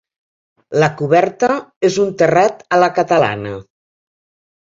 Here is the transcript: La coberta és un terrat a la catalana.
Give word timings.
La 0.83 0.87
coberta 1.01 1.57
és 1.91 1.99
un 2.05 2.09
terrat 2.21 2.65
a 2.77 2.79
la 2.85 2.89
catalana. 3.01 3.55